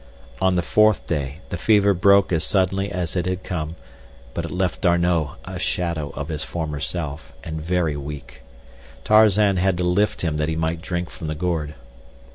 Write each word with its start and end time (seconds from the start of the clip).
On 0.41 0.55
the 0.55 0.63
fourth 0.63 1.05
day 1.05 1.41
the 1.49 1.57
fever 1.59 1.93
broke 1.93 2.33
as 2.33 2.43
suddenly 2.43 2.91
as 2.91 3.15
it 3.15 3.27
had 3.27 3.43
come, 3.43 3.75
but 4.33 4.43
it 4.45 4.49
left 4.49 4.81
D'Arnot 4.81 5.37
a 5.45 5.59
shadow 5.59 6.09
of 6.15 6.29
his 6.29 6.43
former 6.43 6.79
self, 6.79 7.31
and 7.43 7.61
very 7.61 7.95
weak. 7.95 8.41
Tarzan 9.03 9.57
had 9.57 9.77
to 9.77 9.83
lift 9.83 10.21
him 10.21 10.37
that 10.37 10.49
he 10.49 10.55
might 10.55 10.81
drink 10.81 11.11
from 11.11 11.27
the 11.27 11.35
gourd. 11.35 11.75